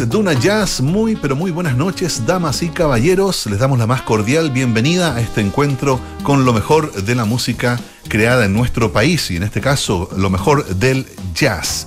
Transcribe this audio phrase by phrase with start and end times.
[0.00, 0.80] es Duna Jazz.
[0.80, 3.46] Muy, pero muy buenas noches, damas y caballeros.
[3.46, 7.78] Les damos la más cordial bienvenida a este encuentro con lo mejor de la música
[8.08, 11.86] creada en nuestro país y en este caso lo mejor del jazz.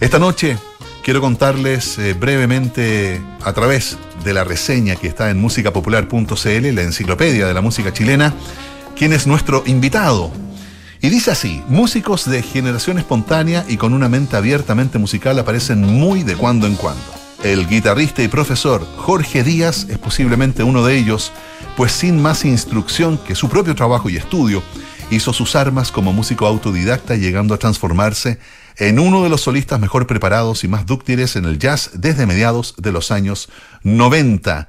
[0.00, 0.58] Esta noche
[1.02, 7.46] quiero contarles eh, brevemente a través de la reseña que está en musicapopular.cl, la enciclopedia
[7.46, 8.34] de la música chilena,
[8.96, 10.30] quién es nuestro invitado
[11.00, 16.24] y dice así, músicos de generación espontánea y con una mente abiertamente musical aparecen muy
[16.24, 17.17] de cuando en cuando.
[17.42, 21.32] El guitarrista y profesor Jorge Díaz es posiblemente uno de ellos,
[21.76, 24.60] pues sin más instrucción que su propio trabajo y estudio,
[25.10, 28.40] hizo sus armas como músico autodidacta llegando a transformarse
[28.76, 32.74] en uno de los solistas mejor preparados y más dúctiles en el jazz desde mediados
[32.76, 33.48] de los años
[33.84, 34.66] 90.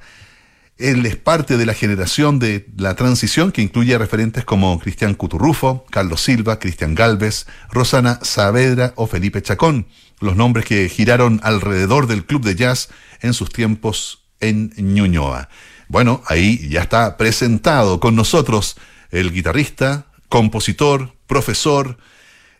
[0.80, 5.14] Él es parte de la generación de la transición que incluye a referentes como Cristian
[5.14, 9.86] Cuturrufo, Carlos Silva, Cristian Galvez, Rosana Saavedra o Felipe Chacón,
[10.20, 12.88] los nombres que giraron alrededor del club de jazz
[13.20, 15.50] en sus tiempos en Ñuñoa.
[15.88, 18.76] Bueno, ahí ya está presentado con nosotros
[19.10, 21.98] el guitarrista, compositor, profesor,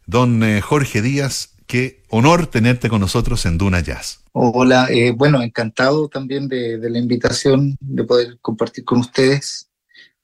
[0.06, 1.50] don eh, Jorge Díaz.
[1.70, 4.24] Qué honor tenerte con nosotros en Duna Jazz.
[4.32, 9.70] Hola, eh, bueno, encantado también de, la invitación, de poder compartir con ustedes.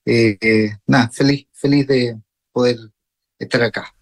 [0.04, 2.16] Eh, eh, nada, feliz, feliz de
[2.50, 2.76] poder
[3.38, 3.94] estar acá.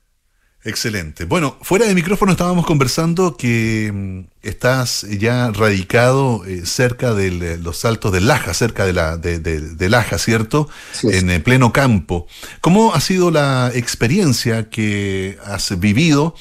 [0.65, 1.27] Excelente.
[1.27, 8.11] Bueno, fuera de micrófono estábamos conversando que mm, estás ya radicado cerca de los saltos
[8.11, 10.71] de Laja, cerca de, la, de, Laja, ¿cierto?
[11.03, 12.27] En pleno campo.
[12.63, 16.35] ¿Cómo ha sido la experiencia que has vivido?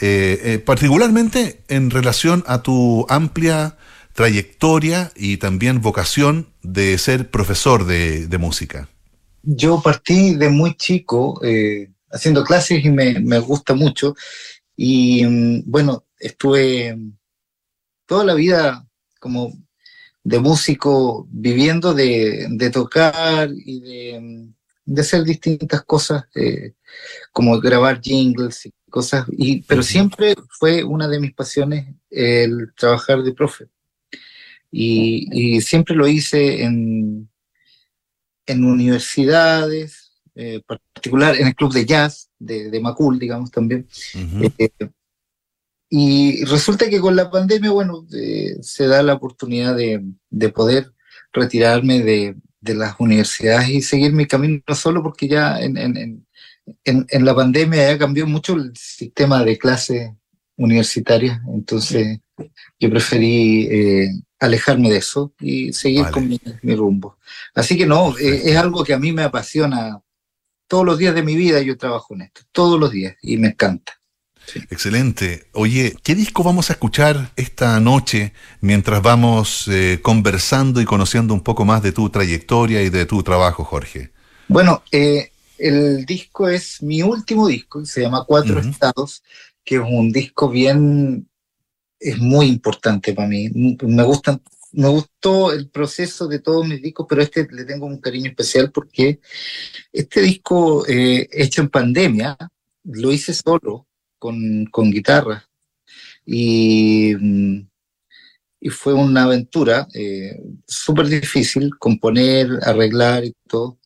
[0.00, 3.76] Eh, eh, particularmente en relación a tu amplia
[4.12, 8.88] trayectoria y también vocación de ser profesor de, música.
[9.42, 14.16] Yo partí de muy chico eh, haciendo clases y me, gusta mucho.
[14.76, 16.98] Y mm, bueno, estuve
[18.06, 18.84] toda la vida
[19.20, 19.52] como
[20.24, 26.24] de músico viviendo de, tocar y de, hacer distintas cosas,
[27.32, 33.32] como grabar jingles cosas, y, pero siempre fue una de mis pasiones el trabajar de
[33.32, 33.66] profe.
[34.70, 37.28] Y, siempre lo hice en,
[38.46, 43.88] en universidades, eh, particular en el club de jazz de, Macul, digamos también.
[44.58, 44.70] Eh,
[45.90, 50.92] y resulta que con la pandemia, bueno, eh, se da la oportunidad de, de poder
[51.32, 56.23] retirarme de, de, las universidades y seguir mi camino solo, porque ya en, en,
[56.84, 60.16] en, la pandemia ya cambió mucho el sistema de clase
[60.56, 62.20] universitaria, entonces
[62.78, 67.18] yo preferí eh, alejarme de eso y seguir con mi, rumbo.
[67.54, 70.00] Así que no, eh, es algo que a mí me apasiona.
[70.66, 73.48] Todos los días de mi vida yo trabajo en esto, todos los días, y me
[73.48, 73.92] encanta.
[74.70, 75.46] Excelente.
[75.52, 81.40] Oye, ¿qué disco vamos a escuchar esta noche mientras vamos eh, conversando y conociendo un
[81.40, 84.10] poco más de tu trayectoria y de tu trabajo, Jorge?
[84.48, 89.22] Bueno, eh, el disco es mi último disco, se llama Cuatro Estados,
[89.64, 91.28] que es un disco bien,
[91.98, 93.48] es muy importante para mí.
[93.50, 94.42] Me gustan,
[94.72, 98.70] me gustó el proceso de todos mis discos, pero este le tengo un cariño especial
[98.72, 99.20] porque
[99.92, 102.36] este disco eh, hecho en pandemia,
[102.84, 103.86] lo hice solo,
[104.18, 105.48] con, con guitarra.
[106.26, 107.14] Y,
[108.60, 113.78] y fue una aventura eh, súper difícil componer, arreglar y todo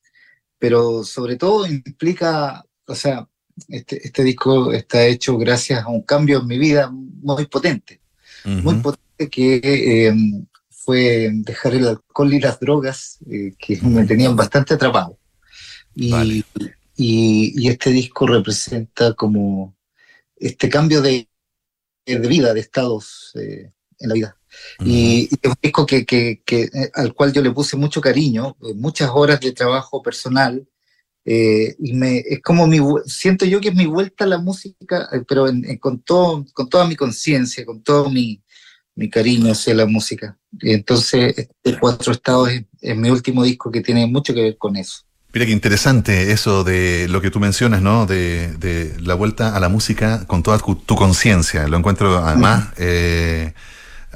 [0.58, 3.28] pero sobre todo implica, o sea,
[3.68, 8.00] este, este, disco está hecho gracias a un cambio en mi vida muy potente,
[8.44, 10.14] muy potente que eh,
[10.70, 15.18] fue dejar el alcohol y las drogas eh, que me tenían bastante atrapado.
[15.94, 16.44] Y,
[16.96, 19.76] y, este disco representa como
[20.36, 21.28] este cambio de,
[22.06, 24.37] de vida, de estados eh, en la vida.
[24.84, 28.56] Y, es un disco que, que, que, eh, al cual yo le puse mucho cariño,
[28.62, 30.66] eh, muchas horas de trabajo personal,
[31.24, 35.08] eh, y me, es como mi, siento yo que es mi vuelta a la música,
[35.28, 35.46] pero
[35.78, 38.42] con, todo, con toda mi conciencia, con todo mi,
[38.94, 40.38] mi, cariño hacia la música.
[40.58, 44.76] Y entonces, este Cuatro Estados es, mi último disco que tiene mucho que ver con
[44.76, 45.02] eso.
[45.34, 48.06] Mira qué interesante eso de lo que tú mencionas, ¿no?
[48.06, 51.68] De, de la vuelta a la música con toda tu, conciencia.
[51.68, 52.68] Lo encuentro además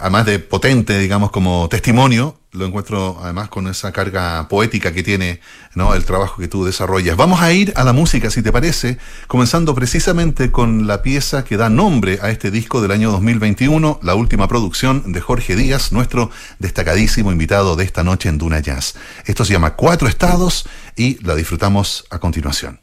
[0.03, 5.41] además de potente, digamos, como testimonio, lo encuentro además con esa carga poética que tiene
[5.75, 5.95] ¿no?
[5.95, 7.17] el trabajo que tú desarrollas.
[7.17, 11.57] Vamos a ir a la música, si te parece, comenzando precisamente con la pieza que
[11.57, 16.31] da nombre a este disco del año 2021, la última producción de Jorge Díaz, nuestro
[16.59, 18.97] destacadísimo invitado de esta noche en Duna Jazz.
[19.25, 20.67] Esto se llama Cuatro Estados
[20.97, 22.81] y la disfrutamos a continuación.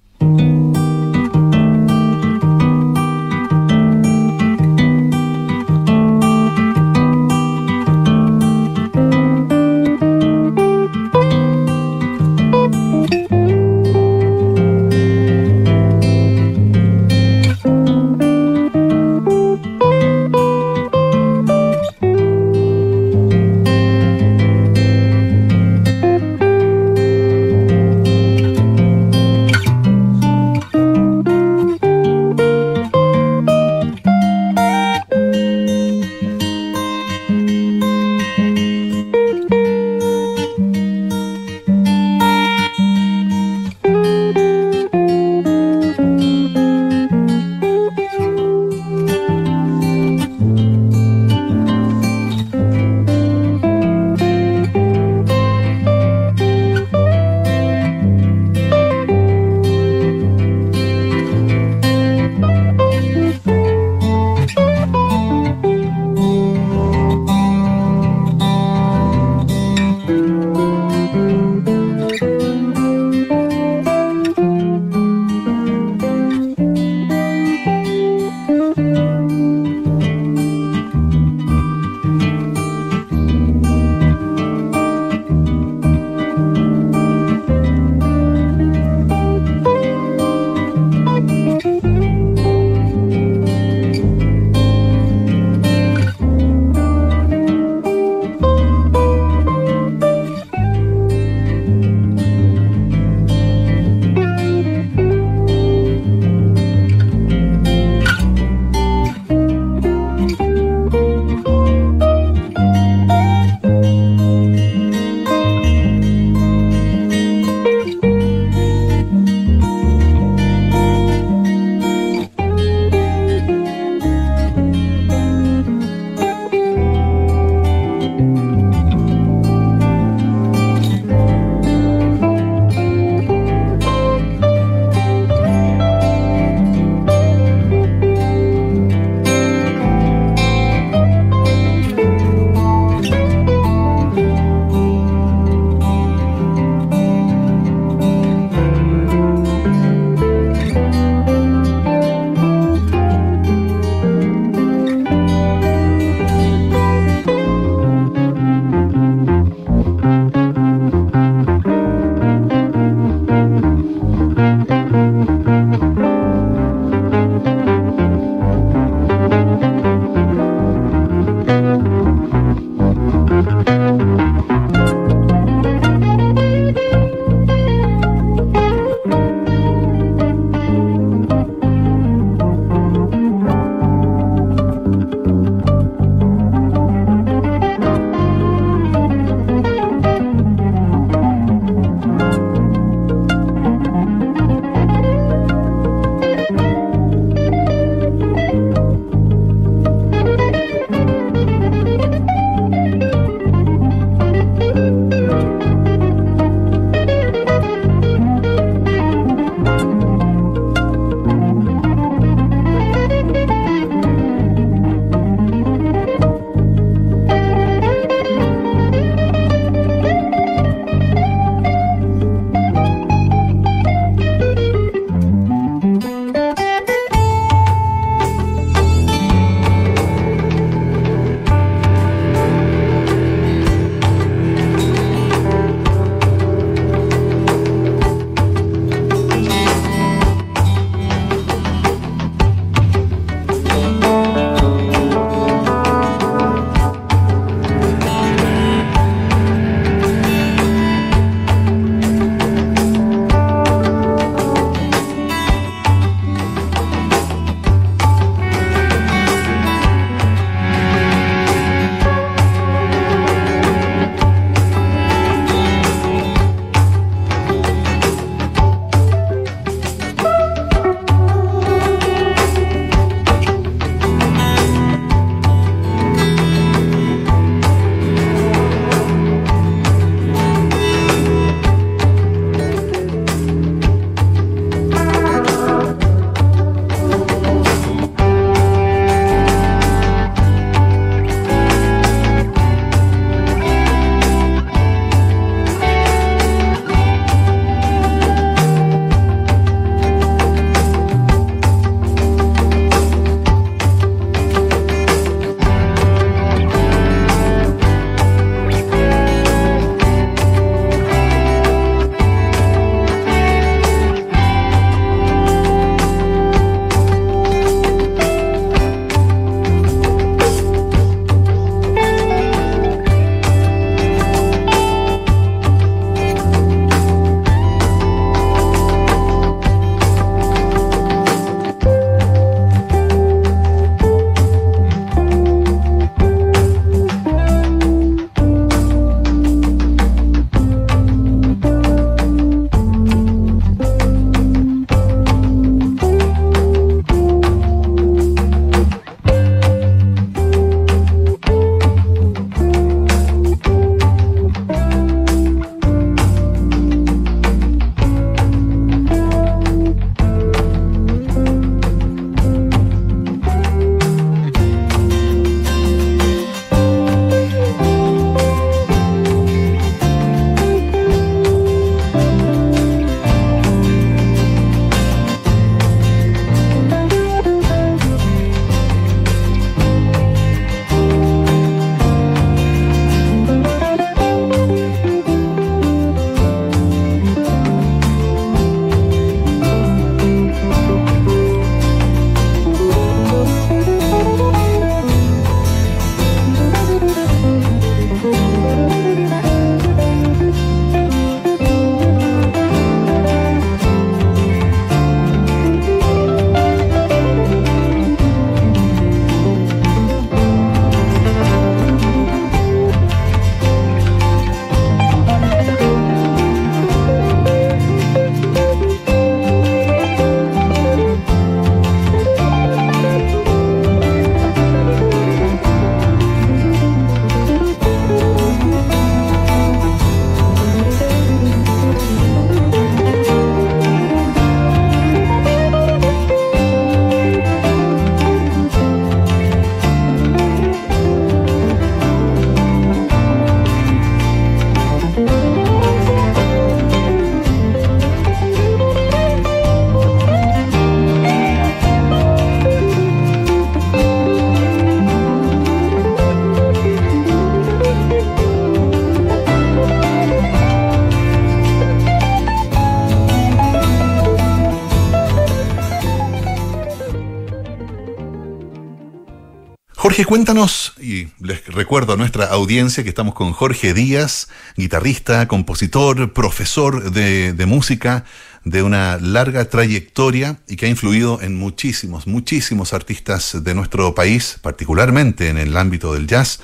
[470.09, 476.33] Jorge, cuéntanos, y les recuerdo a nuestra audiencia que estamos con Jorge Díaz, guitarrista, compositor,
[476.33, 478.25] profesor de, música
[478.63, 484.57] de una larga trayectoria y que ha influido en muchísimos, muchísimos artistas de nuestro país,
[484.63, 486.59] particularmente en el ámbito del jazz.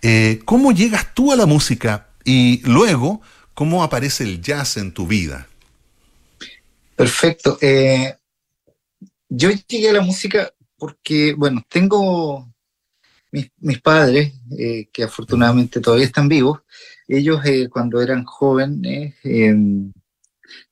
[0.00, 3.20] Eh, ¿Cómo llegas tú a la música y luego
[3.52, 5.46] cómo aparece el jazz en tu vida?
[6.96, 7.58] Perfecto.
[7.60, 8.14] Eh,
[9.28, 12.47] yo llegué a la música porque, bueno, tengo
[13.30, 16.60] mis, padres, eh, que afortunadamente todavía están vivos,
[17.06, 19.92] ellos cuando eran jóvenes em,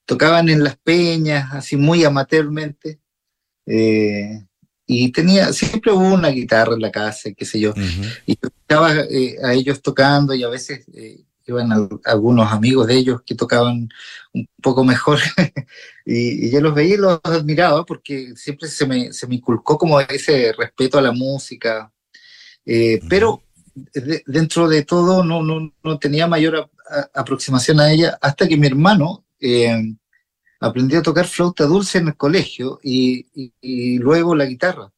[0.05, 3.01] tocaban en las peñas, así muy amateurmente.
[3.67, 4.47] Eh,
[4.87, 7.75] y tenía, siempre hubo una guitarra en la casa, qué sé yo.
[8.25, 11.71] Y escuchaba eh, a ellos tocando y a veces eh, iban
[12.05, 13.89] algunos amigos de ellos que tocaban
[14.33, 15.19] un poco mejor.
[16.07, 20.01] y, yo los veía y los admiraba porque siempre se me, se me inculcó como
[20.01, 21.93] ese respeto a la música.
[22.67, 23.43] Pero
[24.27, 26.69] dentro de todo no, no, no tenía mayor
[27.15, 29.95] aproximación a ella hasta que mi hermano eh,
[30.61, 33.27] aprendí a tocar flauta dulce en el colegio y,
[33.99, 34.91] luego la guitarra.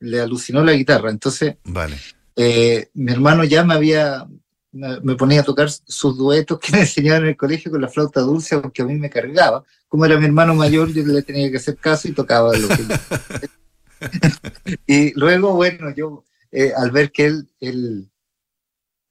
[0.00, 1.10] Le alucinó la guitarra.
[1.10, 1.96] Entonces, vale.
[2.34, 4.26] Eh, mi hermano ya me había,
[4.72, 8.20] me, ponía a tocar sus duetos que me enseñaban en el colegio con la flauta
[8.20, 9.64] dulce, porque a mí me cargaba.
[9.88, 12.76] Como era mi hermano mayor, yo le tenía que hacer caso y tocaba lo que...
[14.86, 18.08] y luego, bueno, yo, eh, al ver que él, él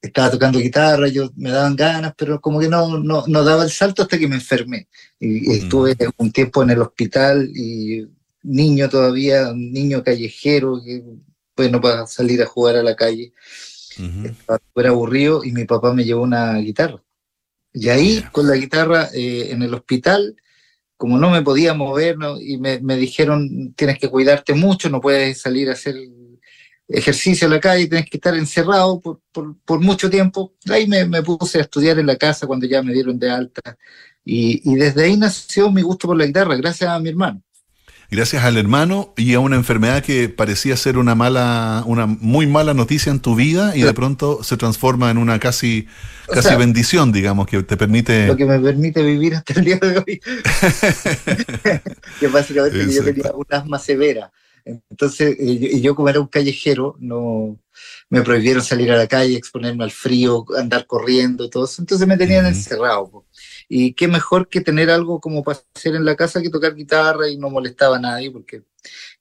[0.01, 3.71] estaba tocando guitarra, yo me daban ganas, pero como que no, no, no daba el
[3.71, 4.87] salto hasta que me enfermé.
[5.19, 8.07] Y, estuve un tiempo en el hospital y
[8.43, 11.03] niño todavía, un niño callejero, que
[11.55, 13.33] bueno, para salir a jugar a la calle.
[14.23, 17.03] Estaba aburrido y mi papá me llevó una guitarra.
[17.73, 20.35] Y ahí, con la guitarra eh, en el hospital,
[20.97, 25.41] como no me podía mover, y me, me, dijeron, tienes que cuidarte mucho, no puedes
[25.41, 25.95] salir a hacer
[26.91, 30.53] ejercicio en la calle, tenés que estar encerrado por, por, mucho tiempo.
[30.69, 33.77] Ahí me, me, puse a estudiar en la casa cuando ya me dieron de alta.
[34.23, 37.41] Y, y, desde ahí nació mi gusto por la guitarra, gracias a mi hermano.
[38.11, 42.73] Gracias al hermano y a una enfermedad que parecía ser una mala, una muy mala
[42.73, 45.87] noticia en tu vida y de pronto se transforma en una casi,
[46.27, 48.27] casi bendición, digamos, que te permite.
[48.27, 50.19] Lo que me permite vivir hasta el día de hoy.
[52.19, 54.29] que básicamente yo tenía un asma severa.
[54.65, 57.57] Entonces, y yo como era un callejero, no
[58.09, 61.81] me prohibieron salir a la calle, exponerme al frío, andar corriendo todo eso.
[61.81, 63.25] Entonces me tenían encerrado.
[63.69, 67.29] Y qué mejor que tener algo como para hacer en la casa que tocar guitarra
[67.29, 68.31] y no molestaba a nadie.
[68.31, 68.63] Porque...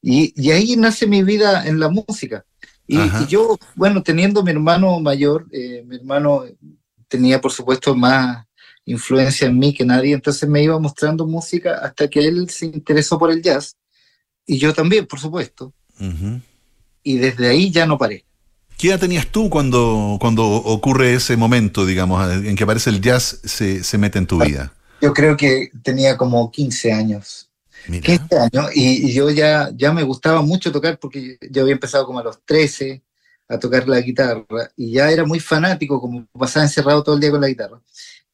[0.03, 2.45] Y, y ahí nace mi vida en la música.
[2.87, 6.45] Y, yo, bueno, teniendo mi hermano mayor, eh, mi hermano
[7.07, 8.45] tenía por supuesto más
[8.85, 13.17] influencia en mí que nadie, entonces me iba mostrando música hasta que él se interesó
[13.17, 13.77] por el jazz
[14.51, 15.73] y yo también, por supuesto.
[17.05, 18.25] Y desde ahí ya no paré.
[18.77, 23.41] ¿Qué edad tenías tú cuando, cuando ocurre ese momento, digamos, en que aparece el jazz,
[23.45, 24.73] se, se mete en tu vida?
[25.01, 27.49] Yo creo que tenía como 15 años.
[27.87, 32.19] 15 años, y, yo ya, ya me gustaba mucho tocar porque yo había empezado como
[32.19, 33.03] a los 13
[33.49, 34.45] a tocar la guitarra
[34.77, 37.81] y ya era muy fanático, como pasaba encerrado todo el día con la guitarra.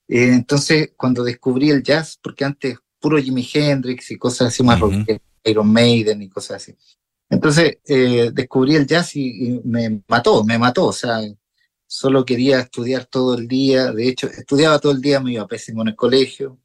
[0.08, 4.80] Eh, entonces, cuando descubrí el jazz, porque antes puro Jimi Hendrix y cosas así más
[4.80, 5.04] uh
[5.46, 6.74] Iron Maiden y cosas así.
[7.28, 10.86] Entonces eh, descubrí el jazz y, me mató, me mató.
[10.86, 11.20] O sea,
[11.86, 13.92] solo quería estudiar todo el día.
[13.92, 16.58] De hecho, estudiaba todo el día, me iba pésimo en el colegio.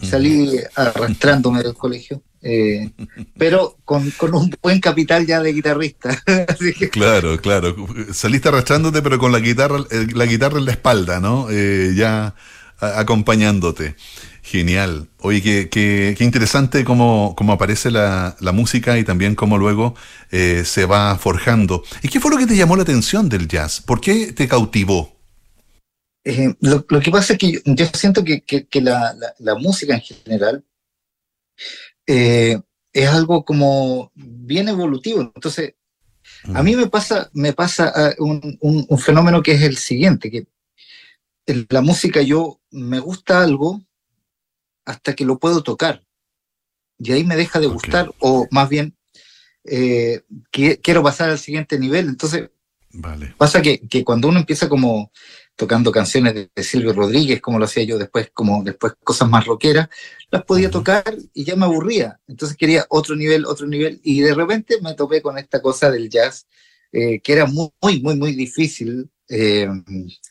[0.00, 2.22] Salí arrastrándome del colegio.
[2.46, 2.90] Eh,
[3.38, 6.22] pero con, un buen capital ya de guitarrista.
[6.92, 7.74] Claro, claro.
[8.12, 11.48] Saliste arrastrándote, pero con la guitarra, eh, la guitarra en la espalda, ¿no?
[11.50, 12.34] ya
[12.78, 13.96] acompañándote.
[14.44, 15.08] Genial.
[15.20, 19.94] Oye, qué, qué, interesante cómo, cómo aparece la, la, música y también cómo luego
[20.30, 21.82] eh, se va forjando.
[22.02, 23.80] ¿Y qué fue lo que te llamó la atención del jazz?
[23.80, 25.16] ¿Por qué te cautivó?
[26.24, 30.62] Eh, lo, que pasa es que yo, siento que, que, la, la, música en general
[32.06, 32.60] eh,
[32.92, 35.22] es algo como bien evolutivo.
[35.22, 35.72] Entonces,
[36.52, 40.30] a mí me pasa, me pasa ah, un, un, un fenómeno que es el siguiente,
[40.30, 40.46] que
[41.70, 43.82] la música yo me gusta algo
[44.84, 46.04] hasta que lo puedo tocar.
[46.98, 48.96] Y ahí me deja de gustar, o más bien,
[49.64, 52.08] eh, quiero pasar al siguiente nivel.
[52.08, 52.50] Entonces,
[52.92, 53.34] vale.
[53.36, 55.10] pasa que, que, cuando uno empieza como
[55.56, 59.88] tocando canciones de, Silvio Rodríguez, como lo hacía yo después, como después cosas más rockeras,
[60.30, 62.20] las podía tocar y ya me aburría.
[62.26, 66.08] Entonces quería otro nivel, otro nivel, y de repente me topé con esta cosa del
[66.08, 66.46] jazz,
[66.92, 69.68] eh, que era muy, muy, muy difícil eh,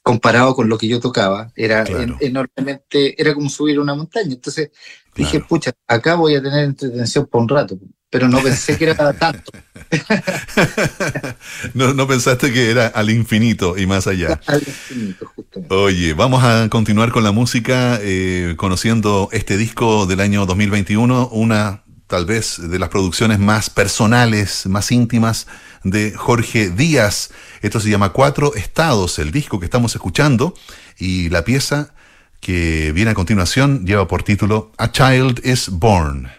[0.01, 1.84] comparado con lo que yo tocaba, era
[2.19, 4.34] enormemente, era como subir una montaña.
[4.34, 4.71] Entonces
[5.15, 7.77] dije, pucha, acá voy a tener entretención por un rato.
[8.10, 9.51] pero no pensé que era tanto.
[11.73, 14.39] no, no pensaste que era al infinito y más allá.
[14.45, 15.73] Al infinito, justamente.
[15.73, 21.82] Oye, vamos a continuar con la música, eh, conociendo este disco del año 2021, una
[22.13, 25.47] tal vez de las producciones más personales, más íntimas
[25.84, 27.32] de Jorge Díaz.
[27.63, 30.54] Esto se llama Cuatro Estados, el disco que estamos escuchando,
[30.99, 31.95] y la pieza
[32.39, 36.30] que viene a continuación lleva por título A Child is Born.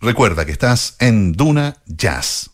[0.00, 2.50] Recuerda que estás en Duna Jazz.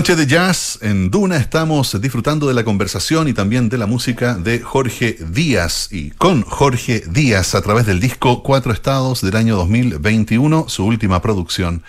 [0.00, 4.32] Noche de jazz en Duna estamos disfrutando de la conversación y también de la música
[4.32, 9.56] de Jorge Díaz y con Jorge Díaz a través del disco Cuatro Estados del año
[9.56, 11.82] 2021, su última producción.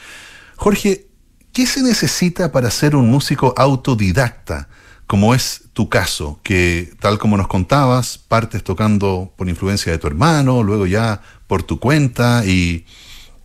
[0.58, 1.08] Jorge,
[1.54, 4.68] ¿qué se necesita para ser un músico autodidacta?
[5.08, 10.08] Como es tu caso, que tal como nos contabas, partes tocando por influencia de tu
[10.08, 12.86] hermano, luego ya por tu cuenta y,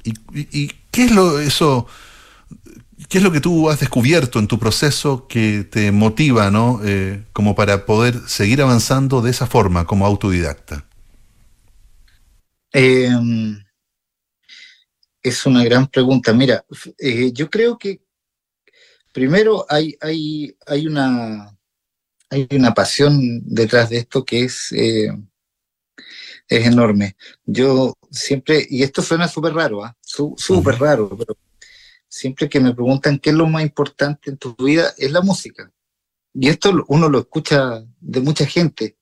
[0.03, 1.87] y ¿qué es lo eso?
[3.09, 6.81] ¿Qué es lo que tú has descubierto en tu proceso que te motiva, ¿no?
[6.85, 10.85] Eh, como para poder seguir avanzando de esa forma, como autodidacta.
[12.73, 13.63] Em,
[15.23, 16.33] es una gran pregunta.
[16.33, 16.65] Mira,
[16.99, 18.01] eh, yo creo que
[19.13, 21.57] primero hay, hay, hay, una,
[22.29, 25.11] hay una pasión detrás de esto que es, eh,
[26.49, 27.17] es enorme.
[27.45, 29.97] Yo siempre, y esto suena súper raro, ¿ah?
[30.03, 31.37] súper raro, pero
[32.17, 35.71] siempre que me preguntan qué es lo más importante en tu vida, es la música.
[36.33, 38.97] Y esto uno lo escucha de mucha gente,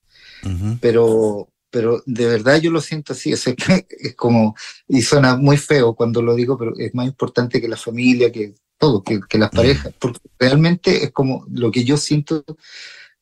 [0.81, 3.45] pero, pero de verdad yo lo siento así, es,
[3.89, 4.57] es como,
[4.89, 8.55] y suena muy feo cuando lo digo, pero es más importante que la familia, que
[8.79, 12.45] todo, que, que las parejas, porque realmente es como lo que yo siento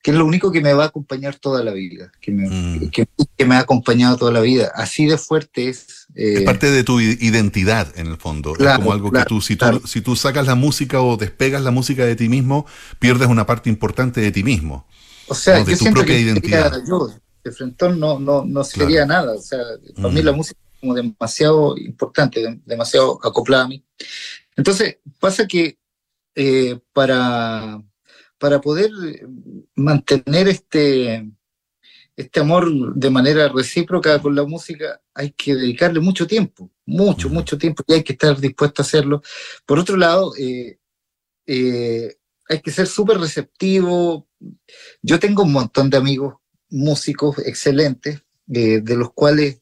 [0.03, 2.91] que es lo único que me va a acompañar toda la vida, que me, mm.
[2.91, 3.07] que,
[3.47, 4.73] me ha acompañado toda la vida.
[4.75, 6.09] Así de fuerte es.
[6.17, 8.55] Eh, es parte de tu identidad, en el fondo.
[8.59, 11.71] es como algo que tú si, tú, si tú sacas la música o despegas la
[11.71, 12.67] música de ti mismo,
[12.99, 14.87] pierdes una parte importante de ti mismo.
[15.29, 16.83] O sea, de tu propia identidad.
[16.87, 17.09] Yo,
[17.45, 19.35] de Frentón no, no, no sería nada.
[19.35, 19.61] O sea,
[19.95, 20.25] para mí mm.
[20.25, 23.85] la música es como demasiado importante, demasiado acoplada a mí.
[24.57, 25.79] Entonces, pasa que
[26.35, 27.81] eh, para
[28.43, 28.91] para poder
[29.77, 31.31] mantener este,
[32.17, 37.57] este amor de manera recíproca con la música hay que dedicarle mucho tiempo, mucho, mucho
[37.57, 39.23] tiempo y hay que estar dispuesto a hacerlo.
[39.65, 40.81] Por otro lado, eh,
[41.47, 42.17] eh,
[42.49, 44.27] hay que ser súper receptivo.
[45.03, 46.35] Yo tengo un montón de amigos
[46.69, 49.61] músicos excelentes, eh, de los cuales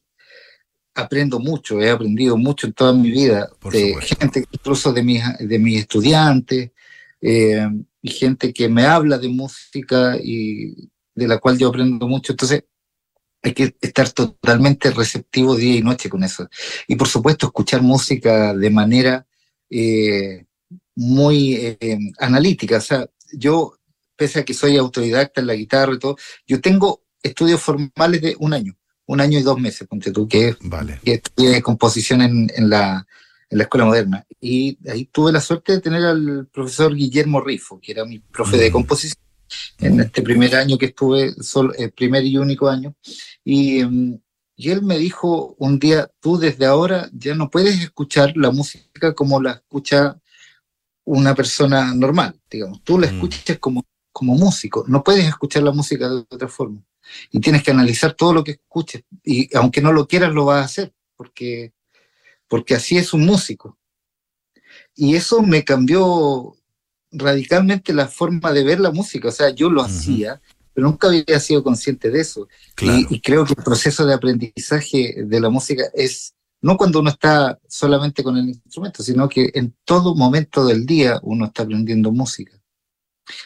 [0.95, 5.59] aprendo mucho, he aprendido mucho en toda mi vida, de gente incluso de mis, de
[5.59, 6.71] mis estudiantes,
[8.01, 12.33] y gente que me habla de música y de la cual yo aprendo mucho.
[12.33, 12.63] Entonces,
[13.43, 16.47] hay que estar totalmente receptivo día y noche con eso.
[16.87, 19.25] Y por supuesto, escuchar música de manera
[19.69, 20.45] eh,
[20.95, 22.77] muy eh, analítica.
[22.77, 23.77] O sea, yo,
[24.15, 28.35] pese a que soy autodidacta en la guitarra y todo, yo tengo estudios formales de
[28.39, 30.99] un año, un año y dos meses, ponte tú, que, vale.
[31.03, 33.05] que estudié composición en, en la
[33.51, 34.25] en la escuela moderna.
[34.39, 38.57] Y ahí tuve la suerte de tener al profesor Guillermo Rifo, que era mi profe
[38.57, 38.73] de mm.
[38.73, 39.21] composición
[39.79, 42.95] en este primer año que estuve, solo, el primer y único año.
[43.43, 44.19] Y, mm,
[44.55, 49.13] y, él me dijo un día, tú desde ahora ya no puedes escuchar la música
[49.13, 50.17] como la escucha
[51.03, 52.81] una persona normal, digamos.
[52.83, 53.15] Tú la mm.
[53.15, 56.81] escuchas como, como músico, no puedes escuchar la música de otra forma.
[57.31, 59.03] Y tienes que analizar todo lo que escuches.
[59.25, 61.73] Y aunque no lo quieras, lo vas a hacer, porque
[62.51, 63.77] porque así es un músico.
[64.93, 66.57] Y eso me cambió
[67.09, 69.29] radicalmente la forma de ver la música.
[69.29, 70.41] O sea, yo lo hacía,
[70.73, 72.49] pero nunca había sido consciente de eso.
[72.81, 77.57] Y, creo que el proceso de aprendizaje de la música es no cuando uno está
[77.69, 82.59] solamente con el instrumento, sino que en todo momento del día uno está aprendiendo música.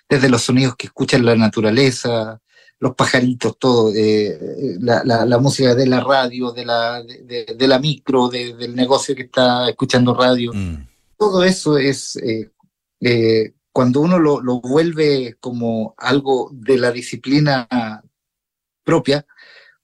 [0.10, 2.42] Desde los sonidos que escucha en la naturaleza,
[2.80, 8.28] los pajaritos, todo, eh, la, la, música de la radio, de la, de, la micro,
[8.30, 10.52] del negocio que está escuchando radio.
[10.54, 10.88] Mm.
[11.18, 12.52] Todo eso es, eh,
[13.00, 17.68] eh, cuando uno lo, lo, vuelve como algo de la disciplina
[18.84, 19.26] propia,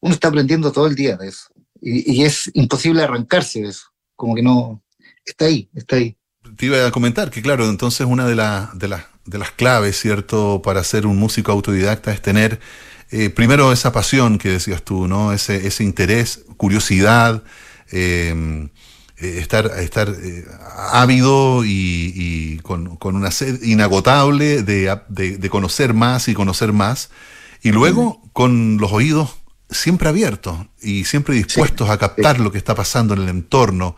[0.01, 1.47] uno está aprendiendo todo el día de eso.
[1.81, 4.83] Y, y es imposible arrancarse de eso, como que no,
[5.25, 6.17] está ahí, está ahí.
[6.57, 10.61] Te iba a comentar que, claro, entonces una de, de las de las claves, ¿cierto?,
[10.63, 12.59] para ser un músico autodidacta es tener
[13.11, 15.33] eh, primero esa pasión que decías tú, ¿no?
[15.33, 17.43] Ese, ese interés, curiosidad,
[17.91, 18.69] eh,
[19.17, 20.15] eh, estar, estar
[20.91, 27.09] ávido y, con, una sed inagotable de, conocer más y conocer más.
[27.61, 29.35] Y luego con los oídos
[29.69, 33.97] siempre abiertos y siempre dispuestos a captar lo que está pasando en el entorno.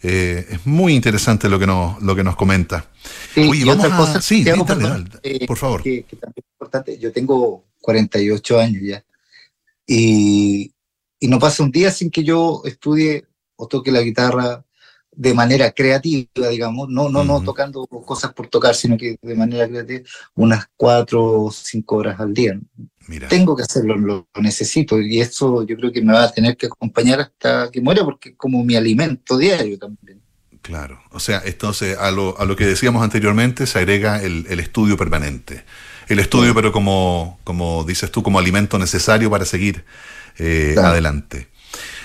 [0.00, 2.86] es muy interesante lo que nos, lo que nos comenta.
[3.34, 4.20] Sí, vamos a...
[4.20, 4.44] sí,
[5.46, 5.82] por favor.
[5.82, 9.04] Que, que también es importante, yo tengo 48 años ya.
[9.86, 10.72] Y,
[11.18, 14.64] y no pasa un día sin que yo estudie o toque la guitarra
[15.16, 19.68] de manera creativa, digamos, no, no, no tocando cosas por tocar, sino que de manera
[19.68, 20.00] creativa,
[20.34, 22.58] unas cuatro o cinco horas al día.
[23.28, 26.66] Tengo que hacerlo, lo, necesito, y eso yo creo que me va a tener que
[26.66, 30.23] acompañar hasta que muera, porque es como mi alimento diario también.
[30.64, 34.58] Claro, o sea, entonces a lo, a lo que decíamos anteriormente se agrega el, el
[34.60, 35.64] estudio permanente
[36.08, 39.84] el estudio, pero como, como dices tú, como alimento necesario para seguir
[40.38, 41.48] eh, adelante.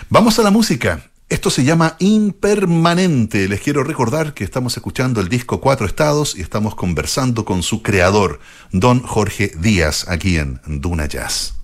[0.10, 1.06] Vamos a la música.
[1.28, 3.48] Esto se llama Impermanente.
[3.48, 7.84] Les quiero recordar que estamos escuchando el disco Cuatro Estados y estamos conversando con su
[7.84, 8.40] creador,
[8.72, 11.56] don Jorge Díaz, aquí en Duna Jazz.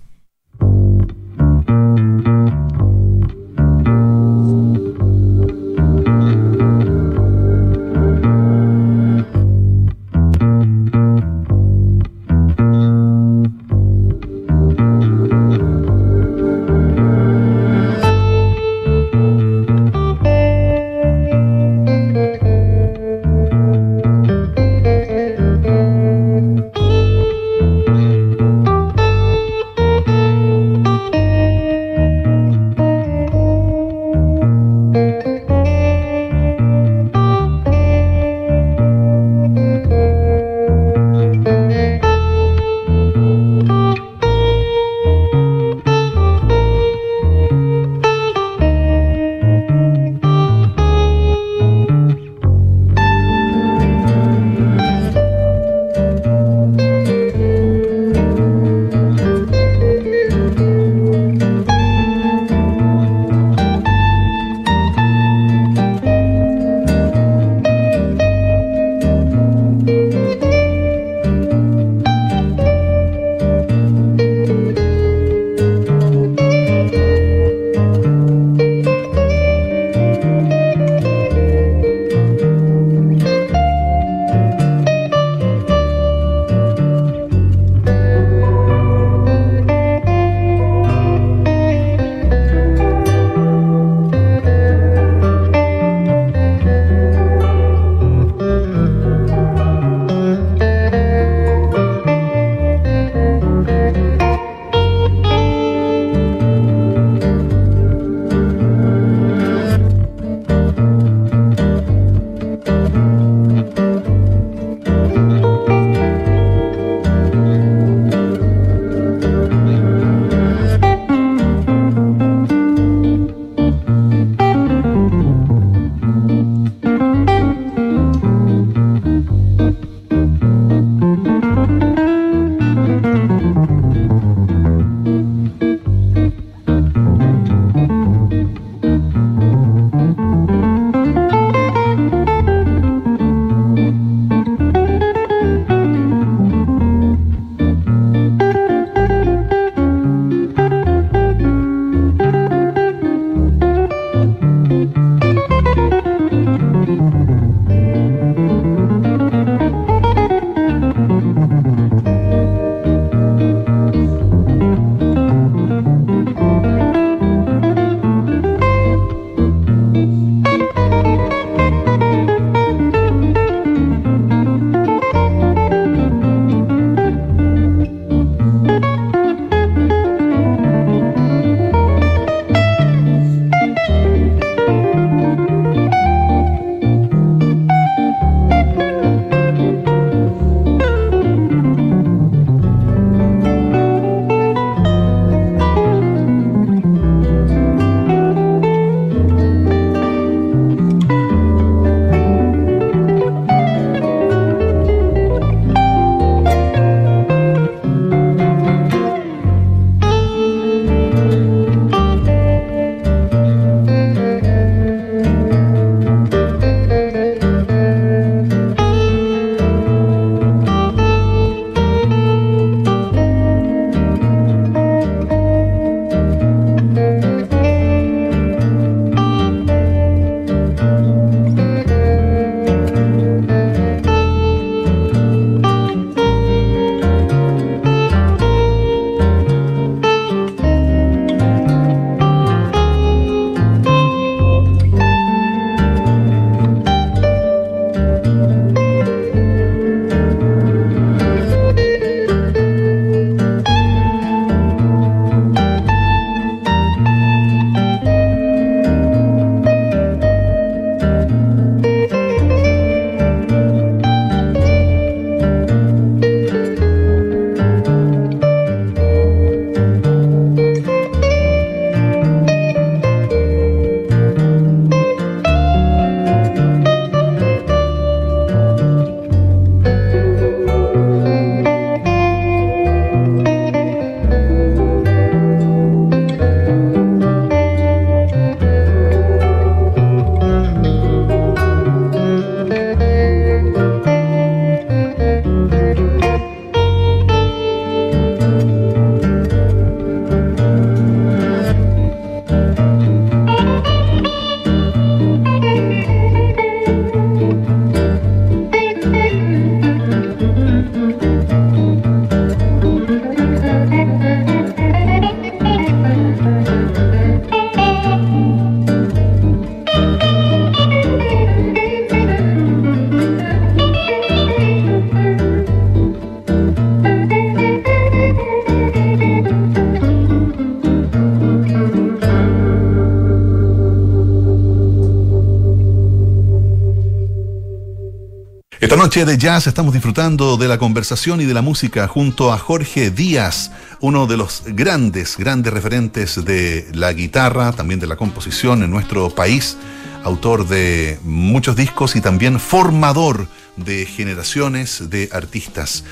[338.96, 343.10] Noche de jazz estamos disfrutando de la conversación y de la música junto a Jorge
[343.10, 348.90] Díaz, uno de los grandes, grandes referentes de la guitarra, también de la composición en
[348.90, 349.76] nuestro país,
[350.24, 356.02] autor de muchos discos y también formador de generaciones de artistas.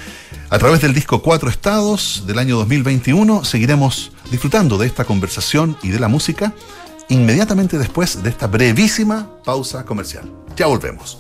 [0.51, 5.89] A través del disco Cuatro Estados del año 2021 seguiremos disfrutando de esta conversación y
[5.89, 6.53] de la música
[7.09, 10.31] inmediatamente después de esta brevísima pausa comercial.
[10.55, 11.19] Ya volvemos.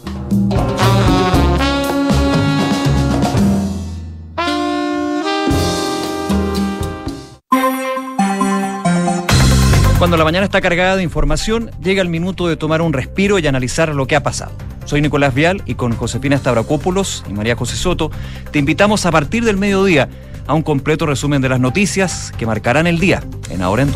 [10.04, 13.46] Cuando la mañana está cargada de información, llega el minuto de tomar un respiro y
[13.46, 14.52] analizar lo que ha pasado.
[14.84, 18.10] Soy Nicolás Vial y con Josefina Stavrakopoulos y María José Soto
[18.50, 20.10] te invitamos a partir del mediodía
[20.46, 23.94] a un completo resumen de las noticias que marcarán el día en Ahora en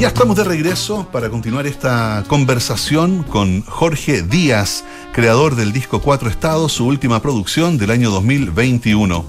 [0.00, 4.82] ya estamos de regreso para continuar esta conversación con Jorge Díaz,
[5.12, 9.26] creador del disco Cuatro Estados, su última producción del año 2021.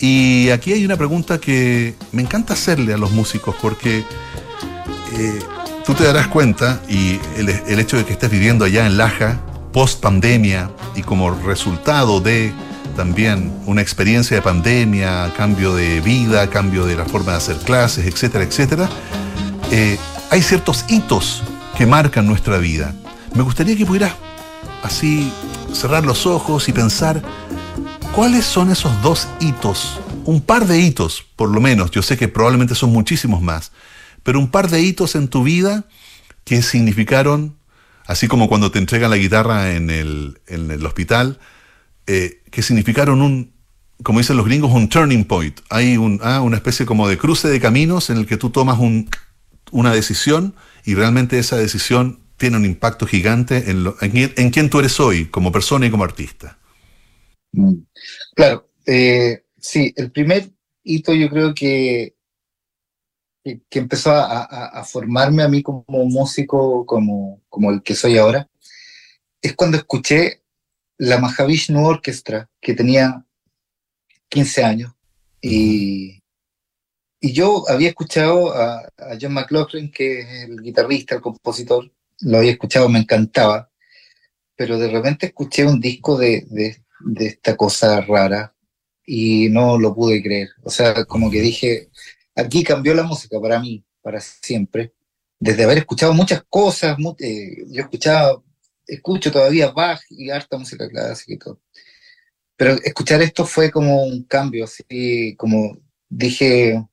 [0.00, 5.40] Y aquí hay una pregunta que me encanta hacerle a los músicos porque eh,
[5.84, 9.42] tú te darás cuenta y el, hecho de que estés viviendo allá en Laja,
[9.74, 12.50] post pandemia y como resultado de
[12.96, 18.06] también una experiencia de pandemia, cambio de vida, cambio de la forma de hacer clases,
[18.06, 18.88] etcétera, etcétera,
[19.70, 19.98] eh,
[20.34, 21.44] hay ciertos hitos
[21.78, 22.92] que marcan nuestra vida.
[23.36, 24.14] Me gustaría que pudieras
[24.82, 25.32] así
[25.72, 27.22] cerrar los ojos y pensar
[28.12, 32.26] cuáles son esos dos hitos, un par de hitos por lo menos, yo sé que
[32.26, 33.70] probablemente son muchísimos más,
[34.24, 35.84] pero un par de hitos en tu vida
[36.42, 37.54] que significaron,
[38.04, 41.38] así como cuando te entregan la guitarra en el, en el hospital,
[42.08, 43.52] eh, que significaron un,
[44.02, 45.60] como dicen los gringos, un turning point.
[45.70, 49.08] Hay ah, una especie como de cruce de caminos en el que tú tomas un
[49.70, 50.54] una decisión
[50.84, 55.26] y realmente esa decisión tiene un impacto gigante en, lo, en, quién tú eres hoy
[55.26, 56.58] como persona y como artista.
[57.52, 57.74] Mm.
[58.34, 60.50] Claro, eh, sí, el primer
[60.82, 62.16] hito yo creo que,
[63.42, 68.48] que, empezó a, formarme a mí como músico, como, como el que soy ahora,
[69.40, 70.42] es cuando escuché
[70.98, 73.24] la Mahavishnu Orchestra, que tenía
[74.28, 74.92] 15 años,
[75.40, 76.23] y,
[77.24, 78.86] y yo había escuchado a,
[79.18, 83.70] John McLaughlin, que es el guitarrista, el compositor, lo había escuchado, me encantaba,
[84.54, 86.76] pero de repente escuché un disco de, de,
[87.26, 88.54] esta cosa rara
[89.06, 90.50] y no lo pude creer.
[90.64, 91.88] O sea, como que dije,
[92.36, 94.92] aquí cambió la música para mí, para siempre.
[95.38, 98.42] Desde haber escuchado muchas cosas, eh, yo escuchaba,
[98.86, 101.58] escucho todavía Bach y harta música clásica y todo.
[102.56, 105.78] Pero escuchar esto fue como un cambio, así como
[106.10, 106.84] dije,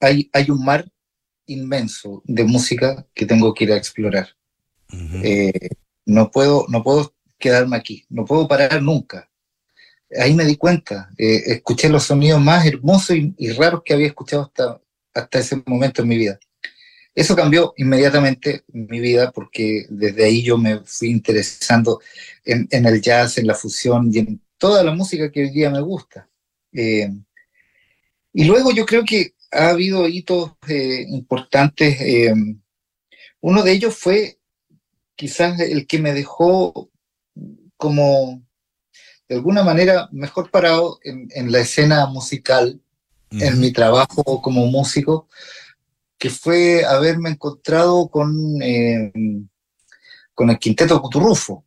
[0.00, 0.90] hay, un mar
[1.46, 4.28] inmenso de música que tengo que ir a explorar.
[5.22, 5.70] Eh,
[6.06, 9.30] no, puedo, no puedo quedarme aquí, no puedo parar nunca.
[10.18, 14.44] Ahí me di cuenta, eh, escuché los sonidos más hermosos y, raros que había escuchado
[14.44, 14.80] hasta,
[15.14, 16.38] hasta ese momento en mi vida.
[17.14, 22.00] Eso cambió inmediatamente mi vida porque desde ahí yo me fui interesando
[22.44, 25.80] en, el jazz, en la fusión y en toda la música que hoy día me
[25.80, 26.28] gusta.
[26.72, 27.10] Eh,
[28.32, 32.00] y luego yo creo que ha habido hitos eh, importantes.
[32.00, 32.34] Eh,
[33.40, 34.38] uno de ellos fue
[35.14, 36.90] quizás el que me dejó
[37.76, 38.42] como,
[39.28, 42.80] de alguna manera, mejor parado en, la escena musical,
[43.30, 45.28] en mi trabajo como músico,
[46.18, 49.12] que fue haberme encontrado con, eh,
[50.34, 51.64] con el quinteto Cuturrufo,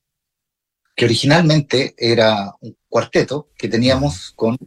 [0.96, 4.58] que originalmente era un cuarteto que teníamos con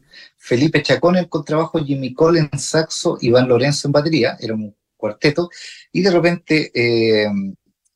[0.45, 5.49] Felipe Chacón en contrabajo, Jimmy Cole en saxo, Iván Lorenzo en batería, era un cuarteto,
[5.91, 7.27] y de repente, eh,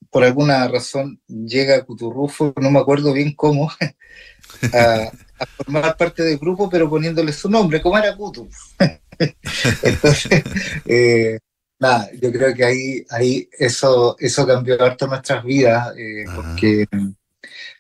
[0.09, 3.71] por alguna razón, llega Cuturrufo, no me acuerdo bien cómo,
[4.73, 5.13] a,
[5.59, 8.49] formar parte del grupo, pero poniéndole su nombre, como era Cutu.
[9.83, 10.43] Entonces,
[10.87, 11.39] eh,
[11.79, 16.87] nada, yo creo que ahí, ahí eso, eso cambió harto nuestras vidas, eh, porque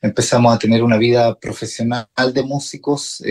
[0.02, 3.22] empezamos a tener una vida profesional de músicos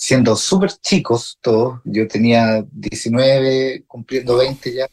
[0.00, 4.88] siendo súper chicos todos, yo tenía 19, cumpliendo 20 ya,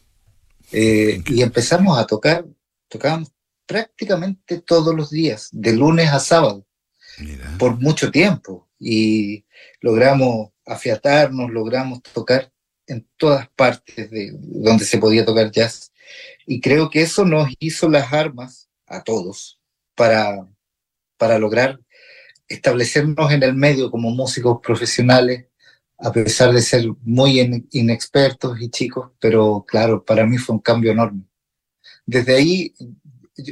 [0.70, 2.44] eh, y empezamos a tocar,
[2.88, 3.32] tocábamos
[3.64, 6.66] prácticamente todos los días, de lunes a sábado,
[7.58, 9.46] por mucho tiempo, y
[9.80, 12.52] logramos afiatarnos, logramos tocar
[12.86, 15.90] en todas partes de donde se podía tocar jazz,
[16.44, 19.58] y creo que eso nos hizo las armas a todos
[19.94, 20.46] para,
[21.16, 21.80] para lograr
[22.48, 25.46] establecernos en el medio como músicos profesionales,
[25.98, 30.92] a pesar de ser muy inexpertos y chicos, pero claro, para mí fue un cambio
[30.92, 31.24] enorme.
[32.06, 32.74] Desde ahí,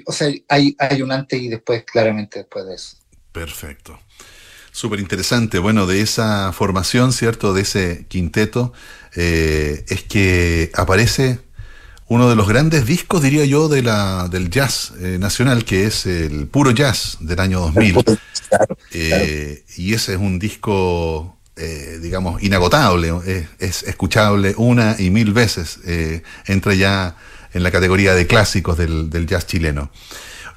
[0.06, 2.96] o sea, hay, hay un antes y después, claramente después de eso.
[3.32, 3.98] Perfecto.
[4.70, 5.58] Súper interesante.
[5.58, 7.54] Bueno, de esa formación, ¿cierto?
[7.54, 8.72] De ese quinteto,
[9.16, 11.40] eh, es que aparece
[12.08, 16.06] uno de los grandes discos, diría yo, de la, del jazz eh, nacional, que es
[16.06, 18.04] el Puro Jazz del año 2000.
[18.92, 23.12] Eh, y ese es un disco, eh, digamos, inagotable,
[23.58, 25.80] es, escuchable una y mil veces,
[26.46, 27.16] entra ya
[27.52, 29.90] en la categoría de clásicos del, del jazz chileno.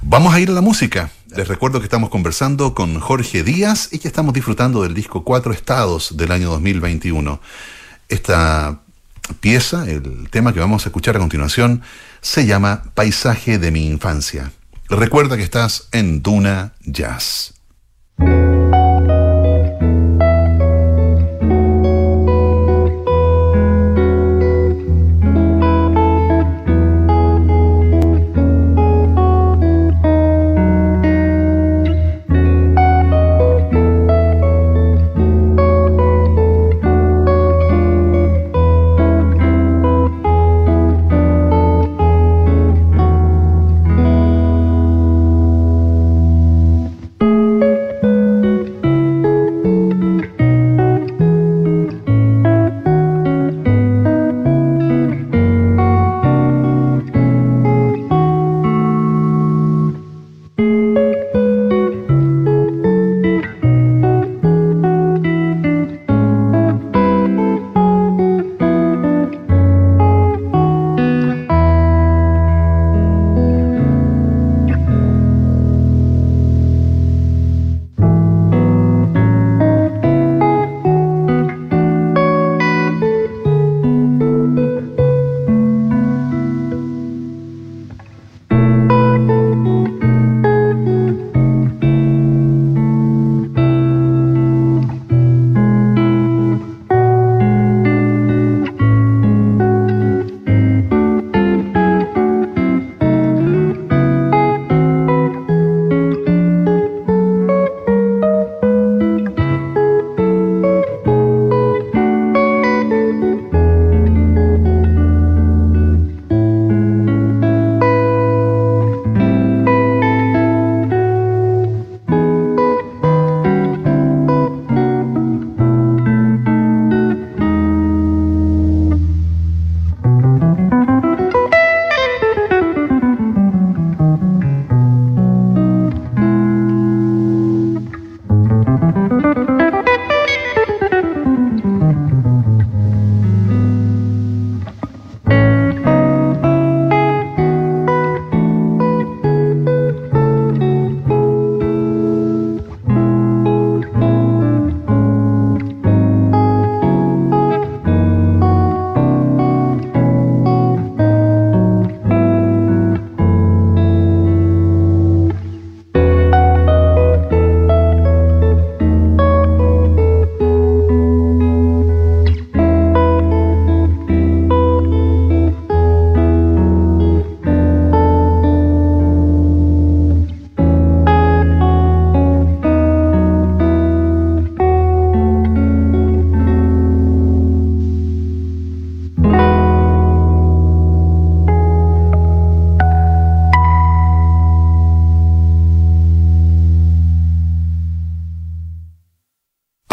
[0.01, 1.09] Vamos a ir a la música.
[1.35, 5.51] Les recuerdo que estamos conversando con Jorge Díaz y que estamos disfrutando del disco Cuatro
[5.51, 7.41] Estados del año 2021.
[8.07, 8.81] Esta
[9.39, 11.81] pieza, el tema que vamos a escuchar a continuación,
[12.21, 14.51] se llama Paisaje de mi infancia.
[14.89, 17.53] Recuerda que estás en Duna Jazz.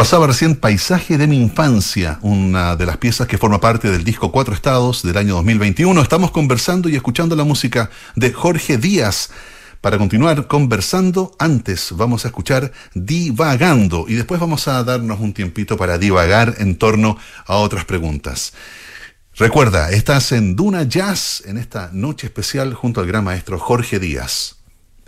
[0.07, 4.31] Pasaba recién Paisaje de mi infancia, una de las piezas que forma parte del disco
[4.31, 6.01] Cuatro Estados del año 2021.
[6.01, 9.31] Estamos conversando y escuchando la música de Jorge Díaz.
[9.81, 15.77] Para continuar conversando, antes vamos a escuchar Divagando y después vamos a darnos un tiempito
[15.77, 18.53] para divagar en torno a otras preguntas.
[19.35, 24.59] Recuerda, estás en Duna Jazz en esta noche especial junto al gran maestro Jorge Díaz.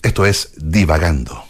[0.02, 1.47] Esto es Divagando.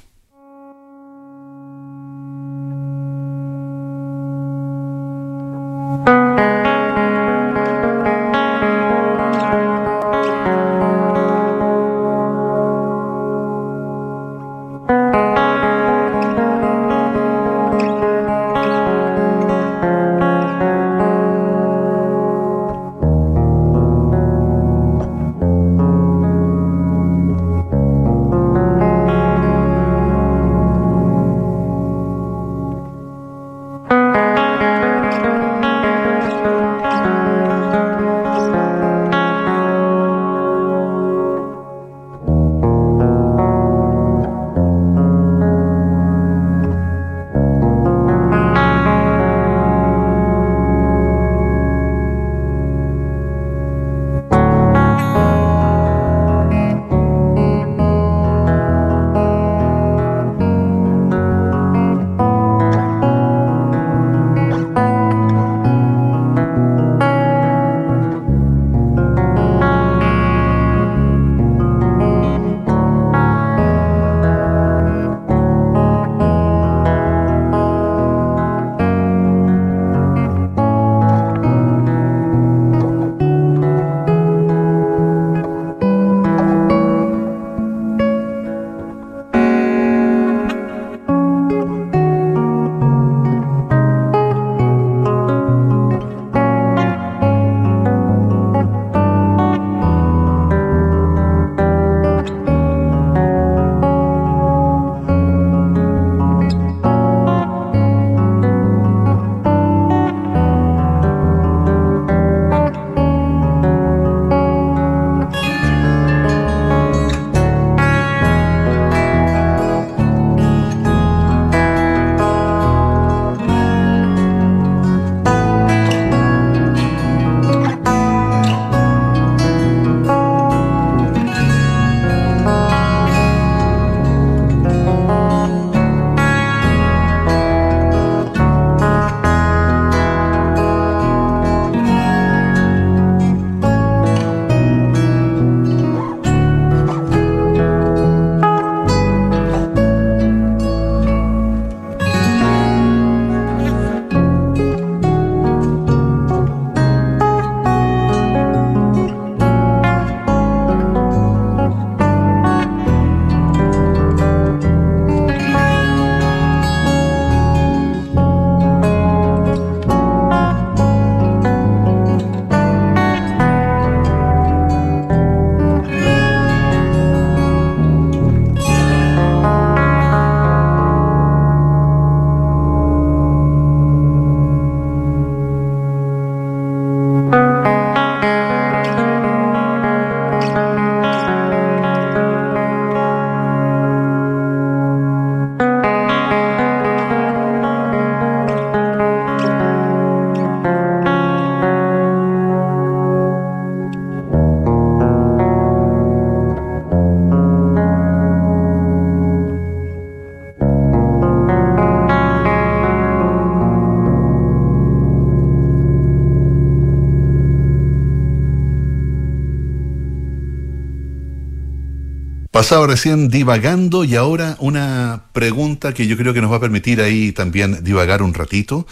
[222.68, 227.00] Pasaba recién divagando y ahora una pregunta que yo creo que nos va a permitir
[227.00, 228.86] ahí también divagar un ratito.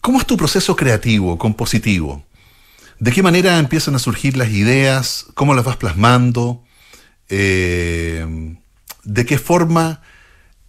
[0.00, 2.24] ¿Cómo es tu proceso creativo, compositivo?
[2.98, 5.26] ¿De qué manera empiezan a surgir las ideas?
[5.34, 6.64] ¿Cómo las vas plasmando?
[7.28, 8.56] Eh,
[9.02, 10.00] ¿De qué forma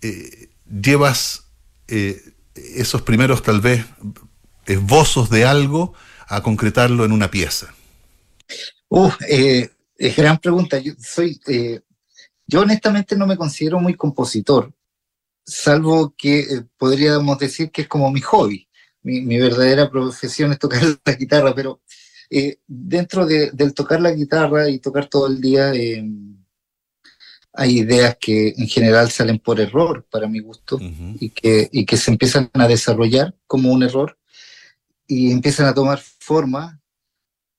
[0.01, 1.45] eh, llevas
[1.87, 2.21] eh,
[2.53, 3.85] esos primeros tal vez
[4.65, 5.93] esbozos de algo
[6.27, 7.73] a concretarlo en una pieza?
[8.89, 9.09] Uh,
[9.97, 10.77] es gran pregunta.
[10.79, 11.39] Yo soy,
[12.47, 14.73] yo honestamente no me considero muy compositor,
[15.45, 16.45] salvo que
[16.77, 18.67] podríamos decir que es como mi hobby.
[19.03, 21.81] Mi, mi verdadera profesión es tocar la guitarra, pero
[22.29, 26.03] eh, dentro de, del tocar la guitarra y tocar todo el día, eh,
[27.53, 30.77] hay ideas que en general salen por error, para mi gusto,
[31.19, 34.17] y, que, y que se empiezan a desarrollar como un error
[35.07, 36.81] y empiezan a tomar forma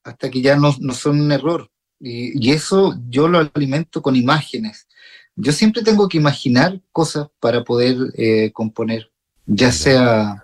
[0.05, 1.71] hasta que ya no, no son un error.
[1.99, 4.87] Y, y, eso yo lo alimento con imágenes.
[5.35, 9.11] Yo siempre tengo que imaginar cosas para poder eh, componer,
[9.47, 10.43] ya sea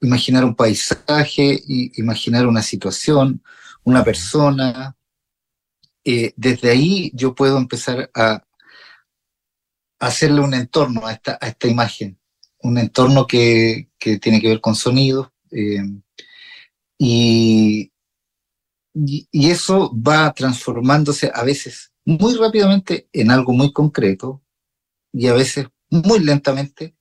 [0.00, 3.42] imaginar un paisaje, imaginar una situación,
[3.84, 4.96] una persona.
[6.04, 8.44] Eh, desde ahí yo puedo empezar a,
[10.00, 12.18] hacerle un entorno a esta, a esta imagen,
[12.62, 15.28] un entorno que, que tiene que ver con sonidos.
[15.50, 15.82] Eh,
[16.98, 17.92] y,
[19.06, 24.42] y, eso va transformándose a veces muy rápidamente en algo muy concreto
[25.12, 26.94] y a veces muy lentamente.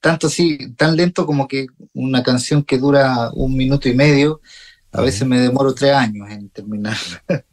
[0.00, 4.40] Tanto así, tan lento como que una canción que dura un minuto y medio,
[4.92, 6.96] a veces me demoro tres años en terminar.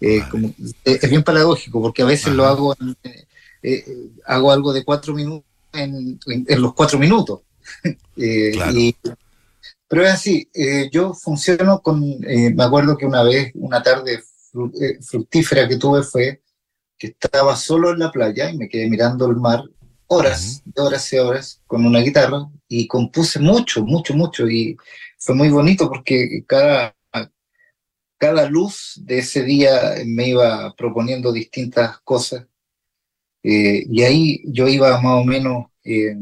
[0.00, 0.20] Eh,
[0.84, 2.74] eh, es bien paradójico, porque a veces lo hago,
[3.62, 3.84] eh,
[4.26, 6.18] hago algo de cuatro minutos en,
[6.58, 7.42] los cuatro minutos.
[9.92, 10.48] pero es así,
[10.90, 14.22] yo funciono con, me acuerdo que una vez, una tarde
[15.02, 16.40] fructífera que tuve fue
[16.96, 19.62] que estaba solo en la playa y me quedé mirando el mar
[20.06, 24.48] horas, de horas y horas con una guitarra y compuse mucho, mucho, mucho.
[24.48, 24.78] Y
[25.18, 26.96] fue muy bonito porque cada,
[28.16, 32.46] cada luz de ese día me iba proponiendo distintas cosas.
[33.42, 36.16] Eh, y ahí yo iba más o menos eh,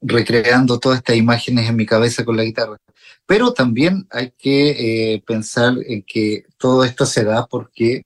[0.00, 2.76] recreando todas estas imágenes en mi cabeza con la guitarra.
[3.26, 8.02] Pero también hay que eh, pensar en que todo esto se da porque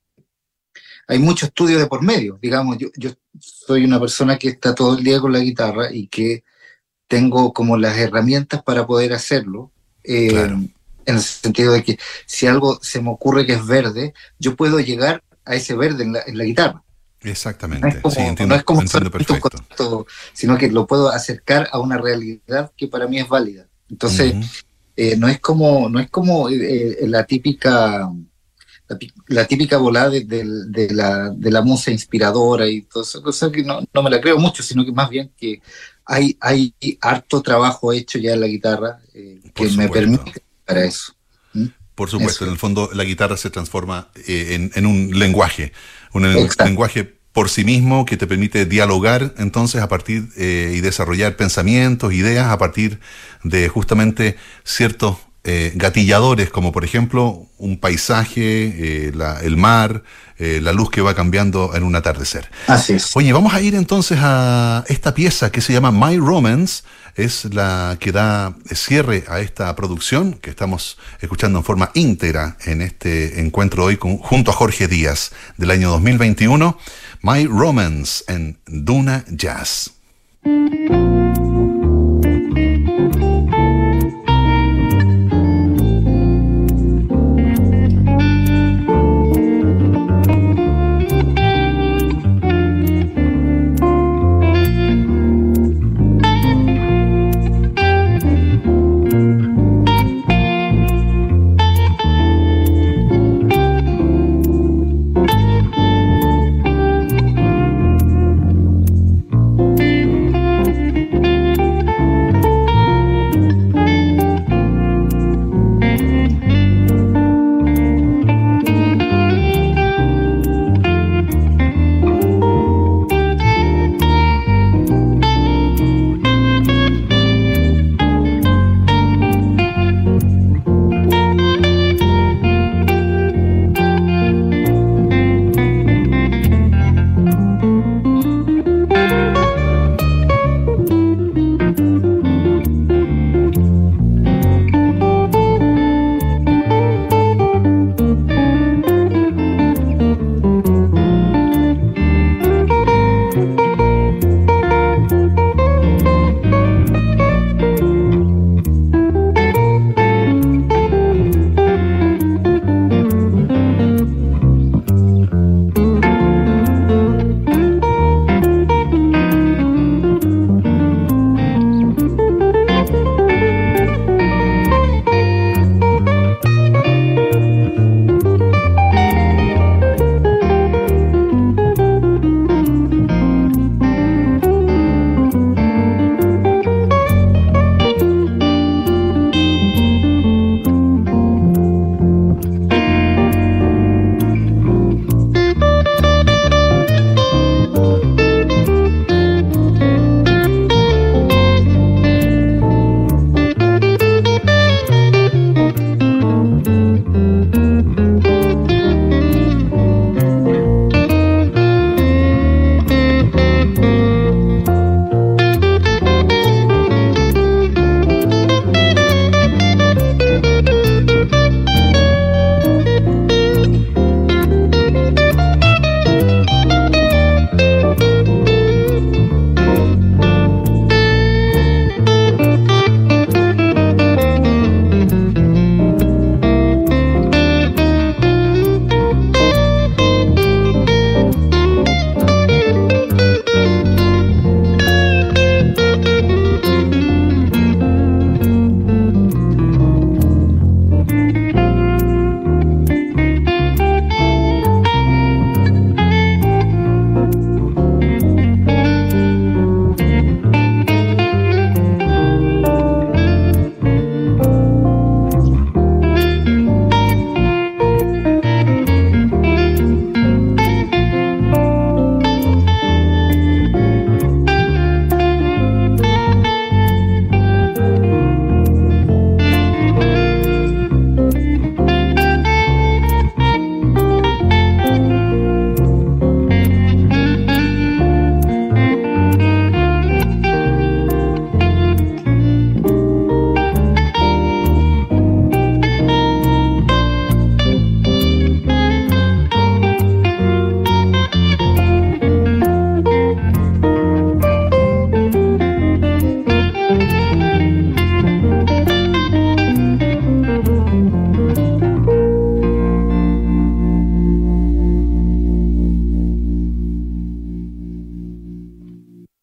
[1.07, 2.39] hay mucho estudio de por medio.
[2.41, 6.07] Digamos, yo, yo soy una persona que está todo el día con la guitarra y
[6.07, 6.45] que
[7.09, 9.73] tengo como las herramientas para poder hacerlo.
[10.05, 10.31] Eh,
[11.07, 14.79] en el sentido de que si algo se me ocurre que es verde, yo puedo
[14.81, 16.83] llegar a ese verde en la, en la guitarra.
[17.23, 17.87] Exactamente.
[17.87, 20.07] No es como, sí, entiendo, no es como perfecto.
[20.33, 23.67] sino que lo puedo acercar a una realidad que para mí es válida.
[23.91, 24.35] Entonces,
[24.97, 28.11] eh, no es como, no es como eh, la típica
[29.29, 33.81] la, típica volada de, la, de la musa inspiradora y todo eso, cosa que no,
[33.93, 35.61] no, me la creo mucho, sino que más bien que
[36.05, 41.15] hay, hay harto trabajo hecho ya en la guitarra eh, que me permite para eso.
[41.53, 41.67] ¿Mm?
[41.95, 45.73] Por supuesto, en el fondo la guitarra se transforma eh, en, un lenguaje,
[46.13, 51.37] un lenguaje por sí mismo que te permite dialogar entonces a partir eh, y desarrollar
[51.37, 52.99] pensamientos, ideas a partir
[53.45, 60.03] de justamente ciertos eh, gatilladores, como por ejemplo un paisaje, eh, el mar,
[60.43, 62.51] eh, la luz que va cambiando en un atardecer.
[62.67, 63.15] Así es.
[63.15, 66.83] Oye, vamos a ir entonces a esta pieza que se llama My Romance,
[67.15, 72.81] es la que da cierre a esta producción que estamos escuchando en forma íntegra en
[72.81, 76.79] este encuentro hoy con, junto a Jorge Díaz del año 2021,
[77.21, 79.91] My Romance en Duna Jazz.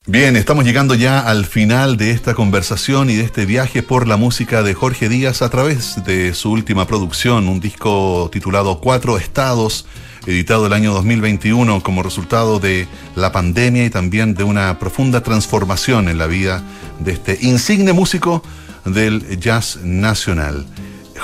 [0.10, 4.16] Bien, estamos llegando ya al final de esta conversación y de este viaje por la
[4.16, 9.86] música de Jorge Díaz a través de su última producción, un disco titulado Cuatro Estados,
[10.26, 12.88] editado el año 2021 como resultado de
[13.18, 16.64] la pandemia y también de una profunda transformación en la vida
[17.00, 18.42] de este insigne músico
[18.86, 20.66] del jazz nacional.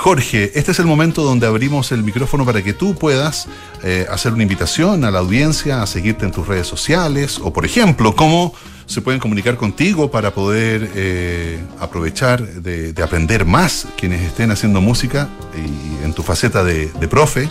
[0.04, 3.48] Jorge, este es el momento donde abrimos el micrófono para que tú puedas
[3.82, 7.64] eh, hacer una invitación a la audiencia a seguirte en tus redes sociales o, por
[7.64, 8.52] ejemplo, cómo
[8.84, 15.30] se pueden comunicar contigo para poder eh, aprovechar de, aprender más quienes estén haciendo música
[15.56, 17.48] y en tu faceta de, profe.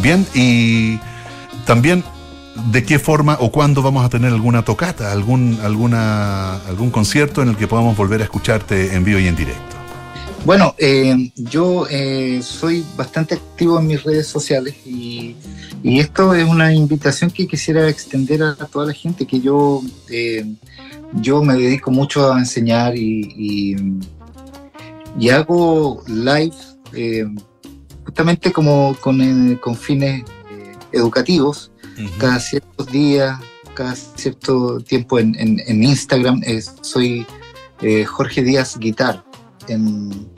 [0.00, 0.98] Bien, y
[1.66, 2.02] también
[2.72, 7.56] de qué forma o cuándo vamos a tener alguna tocata, algún, algún concierto en el
[7.58, 9.75] que podamos volver a escucharte en vivo y en directo.
[10.44, 15.36] Bueno, eh, yo eh, soy bastante activo en mis redes sociales y,
[15.82, 20.44] esto es una invitación que quisiera extender a, toda la gente, que yo, eh,
[21.14, 23.76] yo me dedico mucho a enseñar y,
[25.32, 26.54] hago live
[28.04, 30.24] justamente como con, con fines
[30.92, 31.70] educativos,
[32.18, 33.38] cada ciertos días,
[33.74, 36.42] cada cierto tiempo en, en Instagram.
[36.82, 37.24] soy
[38.06, 39.25] Jorge Díaz Guitar
[39.68, 40.28] en,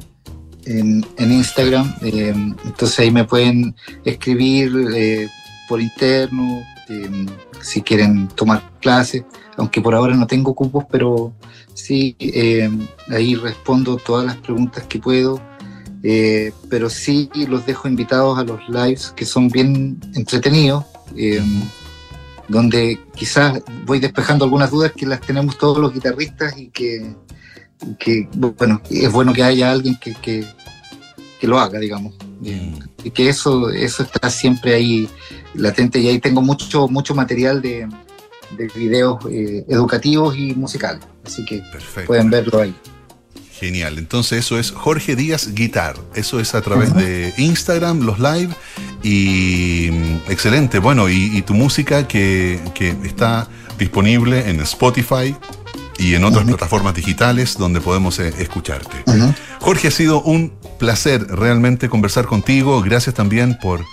[0.68, 1.94] en, Instagram.
[2.02, 3.74] Eh, entonces ahí me pueden
[4.04, 5.28] escribir eh,
[5.68, 7.26] por interno eh,
[7.60, 9.24] si quieren tomar clases,
[9.56, 11.32] aunque por ahora no tengo cupos, pero
[11.74, 12.16] sí,
[13.10, 15.40] ahí respondo todas las preguntas que puedo.
[16.70, 20.84] pero sí los dejo invitados a los lives que son bien entretenidos,
[22.48, 27.14] donde quizás voy despejando algunas dudas que las tenemos todos los guitarristas y que,
[27.98, 30.44] que bueno, es bueno que haya alguien que, que,
[31.40, 32.14] que lo haga, digamos.
[32.40, 32.78] Mm.
[33.04, 35.08] Y que eso, eso está siempre ahí
[35.54, 37.88] latente y ahí tengo mucho, mucho material de,
[38.56, 41.02] de videos eh, educativos y musicales.
[41.24, 41.62] Así que
[42.06, 42.74] pueden verlo ahí.
[43.58, 48.54] Genial, entonces eso es Jorge Díaz Guitar, eso es a través de Instagram, los live
[49.02, 55.34] y mm, excelente, bueno, y, tu música que, que, está disponible en Spotify,
[55.98, 59.04] y en otras plataformas digitales donde podemos eh, escucharte.
[59.60, 62.80] Jorge, ha sido un placer realmente conversar contigo.
[62.82, 63.84] Gracias también por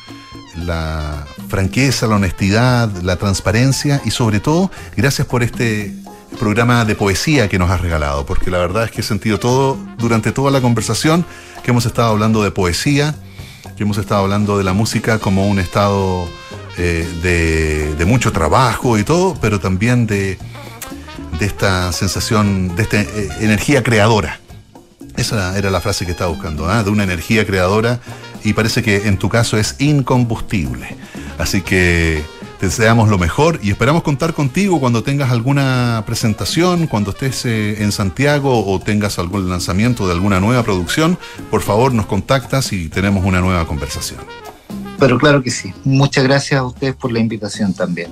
[0.55, 5.93] la franqueza, la honestidad, la transparencia y sobre todo gracias por este
[6.39, 9.77] programa de poesía que nos has regalado, porque la verdad es que he sentido todo
[9.97, 11.25] durante toda la conversación
[11.63, 13.15] que hemos estado hablando de poesía,
[13.75, 16.27] que hemos estado hablando de la música como un estado
[16.77, 20.37] eh, de mucho trabajo y todo, pero también de
[21.39, 24.39] de esta sensación, de esta eh, energía creadora.
[25.17, 26.83] Esa era la frase que estaba buscando, ¿ah?
[26.83, 27.99] de una energía creadora
[28.43, 30.95] y parece que en tu caso es incombustible.
[31.37, 32.23] Así que
[32.59, 37.83] te deseamos lo mejor y esperamos contar contigo cuando tengas alguna presentación, cuando estés eh,
[37.83, 41.17] en Santiago o tengas algún lanzamiento de alguna nueva producción.
[41.49, 44.19] Por favor, nos contactas y tenemos una nueva conversación.
[44.99, 45.73] Pero claro que sí.
[45.83, 48.11] Muchas gracias a ustedes por la invitación también.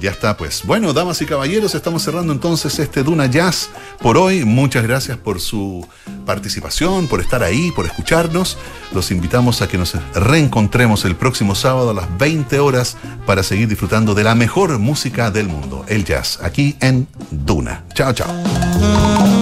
[0.00, 0.62] Ya está, pues.
[0.64, 3.70] Bueno, damas y caballeros, estamos cerrando entonces este Duna Jazz
[4.00, 4.44] por hoy.
[4.44, 5.86] Muchas gracias por su
[6.24, 8.58] participación, por estar ahí, por escucharnos.
[8.92, 13.68] Los invitamos a que nos reencontremos el próximo sábado a las 20 horas para seguir
[13.68, 17.84] disfrutando de la mejor música del mundo, el jazz, aquí en Duna.
[17.94, 19.35] Chao, chao.